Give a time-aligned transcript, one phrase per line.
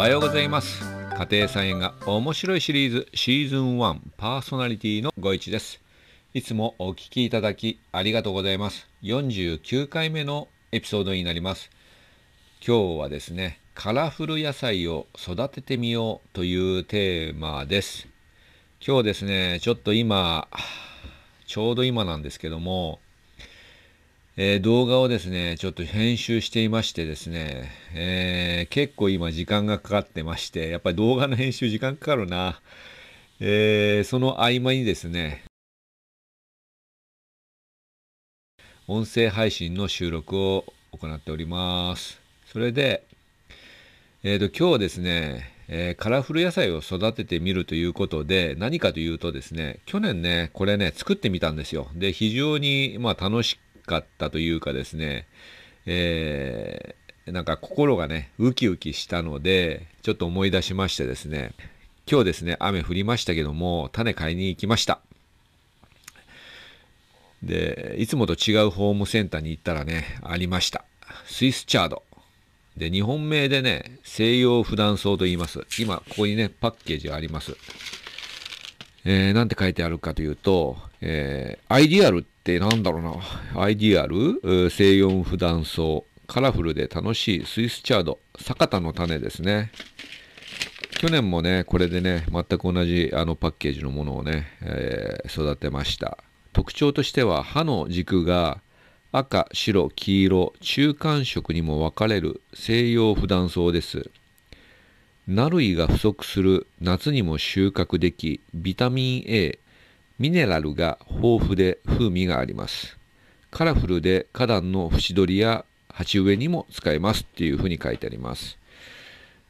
[0.00, 0.82] はようございます。
[1.14, 5.78] 家庭菜園が面白いシリーズシーズン1パーソナリティのご一です。
[6.32, 8.88] いつもお聞きいただきありがとうございます。
[9.02, 11.68] 49回目のエピソードになります。
[12.66, 18.08] 今日はですねカラフル野菜を育ててみようというテーマです。
[18.80, 20.48] 今日ですねちょっと今
[21.46, 23.00] ちょうど今なんですけども
[24.42, 32.58] えー、動画をですね、ちょっと編集していましてですね、えー、結構今時間がかかってまして、やっぱり動画の編集時間かかるな。
[33.38, 35.44] えー、その合間にですね、
[38.88, 42.18] 音声配信の収録を行っております。
[42.50, 43.04] それで、
[44.22, 51.88] えっ、ー、と、今日ですね、えー、カラフル野菜を育ててみるということで、何かというとですね、去年ね、これね、作ってみたんですよ。
[51.94, 53.58] で、非常に、まあ、楽し
[53.90, 55.26] かったというかですね、
[55.84, 61.52] えー、なんか心がね、ウキウキしたので、ちょっと思い出しましてですね、
[62.10, 65.00] 今日ですね、雨降りましたけども、種買いに行きました。
[67.42, 70.84] で、いつもと違うホームセンターに行ったらね、ありました。
[71.26, 72.02] スイスチャード。
[72.76, 75.66] で、日本名でね、西洋普段草と言います。
[75.78, 77.56] 今、ここにね、パッケージがあります。
[79.04, 83.62] えー、なんて書いてあるかというと、えー、アイディアルってなんだろうな。
[83.62, 84.70] アイディアル？
[84.70, 86.02] 西洋普段草。
[86.26, 88.18] カラフルで楽しいスイスチャード。
[88.38, 89.72] 坂田の種ですね。
[90.98, 96.18] 去年もね、これでね、全く同じあのパッケージのものをね、えー、育てました。
[96.52, 98.60] 特徴としては葉の軸が
[99.12, 104.10] 赤、白、黄色、中間色にも分かれる西洋普段草です。
[105.28, 109.58] ナ類が不足する夏にも収穫でき、ビタミン A、
[110.18, 112.98] ミネラルが豊富で風味があります。
[113.50, 118.58] カラフルで花壇の縁取りや鉢植えにも使えますっていうふうに書いてあります。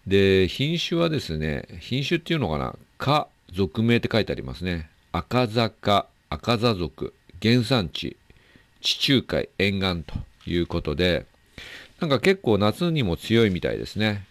[0.07, 4.91] で、品種はですね、品種っていうのかな、か、属名って書いてありますね。
[5.12, 8.17] 赤坂、赤座族、原産地、
[8.81, 10.15] 地中海沿岸と
[10.47, 11.27] いうことで、
[12.00, 14.27] なんか結構夏にも強いみたいですね。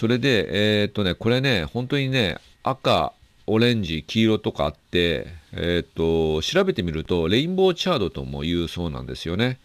[0.00, 3.12] それで、えー、っとね、これね、本当にね、赤、
[3.46, 9.58] オレンジ、黄色とかあって、えっ、と、調べてみると、レインボーチャードとも言うそうなんですよね。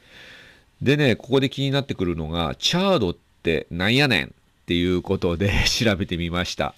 [0.82, 4.30] でね、ここで気になってくるのが、チャードってなんやねんっ
[4.66, 6.76] ていうことで 調べてみました。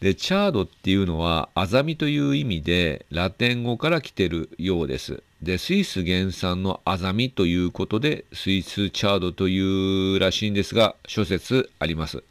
[0.00, 5.22] で、チャードっていうのは、アザミという意味で、ラテン語から来てるようです。
[5.40, 12.24] で、スイス原産のアザミということで、スイスチャードというらしいんですが、諸説あります。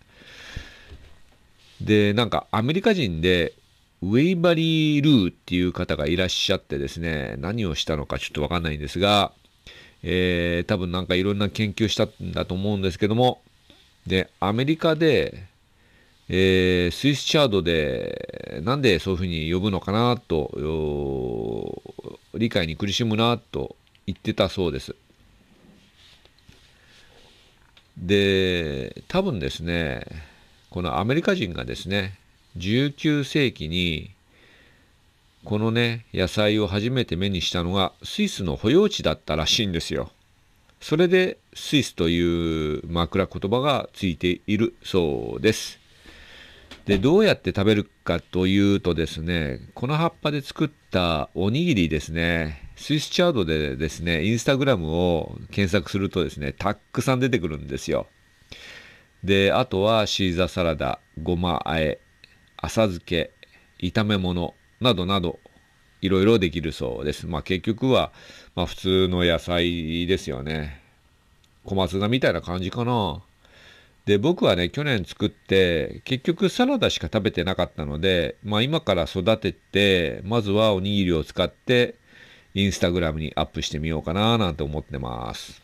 [1.84, 3.54] で、なんかアメリカ人で
[4.02, 9.32] ウェイバリー・ルーっていう方がいらっしゃってですね、何をしたのかちょっとわかんないんですが、
[10.02, 13.42] えー、多分なんかいろんな研究したんだと思うんですけども、
[14.08, 15.46] で、アメリカで、
[16.30, 21.82] えー、スイスチャードで、なんでそういうふうに呼ぶのかなと、
[22.34, 24.96] 理解に苦しむなと言ってたそうです。
[27.98, 30.06] で、多分ですね、
[30.74, 32.18] このアメリカ人がですね、
[32.58, 34.10] 19世紀に
[35.46, 40.10] このね野菜を初めて目にしたのがスイスの保養地だったらしいんですよ。
[40.82, 45.80] それでスイスという枕言葉がついているそうです。
[46.88, 58.08] でどうやって食べるかというとですねこの葉っぱで作ったおにぎりですねスイスチャードでですねインスタグラムを検索するとですねたっくさん出てくるんですよ。
[59.24, 62.00] であとはシーザーサラダごまあえ
[62.64, 63.32] 浅漬け、
[63.80, 65.40] 炒め物などなど、
[66.02, 67.28] いろいろできるそうです。
[67.28, 68.14] まあ結局は、
[68.56, 70.82] まあ普通の野菜ですよね。
[71.66, 73.22] 小松菜みたいな感じかな。
[74.06, 81.96] で、僕はね、去年作って、結局サラダしか食べてなかったので、まあ今から育てて、まずはおにぎりを使って、
[82.54, 85.63] インスタグラムにアップしてみようかななんて思ってます。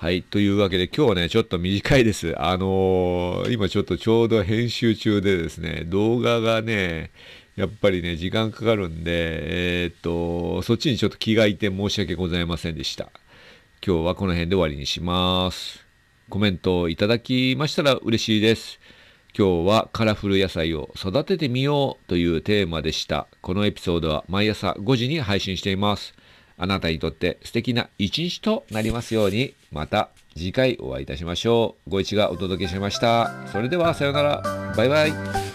[0.00, 0.22] はい。
[0.22, 2.40] というわけで今日はね、ちょっと短いです。
[2.40, 7.10] あのー、今ちょっとちょうど編集中でですね、動画がね、
[7.56, 13.10] やっぱりね、時間かかるんで、えー、っと、そっちにちょっと気がいて申し訳ございませんでした。
[13.84, 15.84] 今日はこの辺で終わりにします。
[16.30, 18.78] コメントいただきましたら嬉しいです。
[19.36, 23.26] 今日はカラフル野菜を育ててみようというテーマでした。
[23.40, 26.14] このエピソードは毎朝5時に配信しています。
[26.58, 31.90] あなたにとって素敵な一日となりますように、また次回お会いいたしましょう。
[31.90, 33.46] ご一がお届けしました。
[33.52, 34.74] それではさようなら。
[34.76, 35.47] バイバイ。